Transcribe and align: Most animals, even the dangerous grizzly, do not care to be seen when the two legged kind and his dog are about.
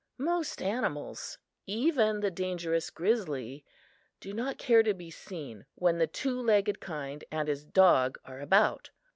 Most 0.17 0.63
animals, 0.63 1.37
even 1.67 2.21
the 2.21 2.31
dangerous 2.31 2.89
grizzly, 2.89 3.63
do 4.19 4.33
not 4.33 4.57
care 4.57 4.81
to 4.81 4.95
be 4.95 5.11
seen 5.11 5.67
when 5.75 5.99
the 5.99 6.07
two 6.07 6.41
legged 6.41 6.79
kind 6.79 7.23
and 7.29 7.47
his 7.47 7.63
dog 7.63 8.17
are 8.25 8.39
about. 8.39 8.89